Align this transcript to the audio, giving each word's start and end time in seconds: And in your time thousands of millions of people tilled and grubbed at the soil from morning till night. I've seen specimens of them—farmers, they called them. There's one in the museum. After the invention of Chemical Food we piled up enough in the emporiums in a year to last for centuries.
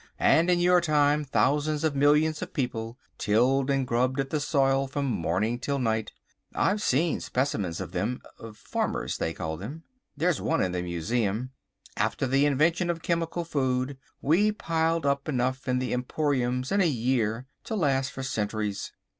And 0.17 0.49
in 0.49 0.59
your 0.59 0.81
time 0.81 1.23
thousands 1.23 1.83
of 1.83 1.95
millions 1.95 2.41
of 2.41 2.55
people 2.55 2.97
tilled 3.19 3.69
and 3.69 3.85
grubbed 3.85 4.19
at 4.19 4.31
the 4.31 4.39
soil 4.39 4.87
from 4.87 5.05
morning 5.05 5.59
till 5.59 5.77
night. 5.77 6.11
I've 6.55 6.81
seen 6.81 7.19
specimens 7.19 7.79
of 7.79 7.91
them—farmers, 7.91 9.19
they 9.19 9.31
called 9.35 9.59
them. 9.59 9.83
There's 10.17 10.41
one 10.41 10.59
in 10.63 10.71
the 10.71 10.81
museum. 10.81 11.51
After 11.97 12.25
the 12.25 12.47
invention 12.47 12.89
of 12.89 13.03
Chemical 13.03 13.45
Food 13.45 13.99
we 14.23 14.51
piled 14.51 15.05
up 15.05 15.29
enough 15.29 15.67
in 15.67 15.77
the 15.77 15.93
emporiums 15.93 16.71
in 16.71 16.81
a 16.81 16.87
year 16.87 17.45
to 17.65 17.75
last 17.75 18.11
for 18.11 18.23
centuries. 18.23 18.91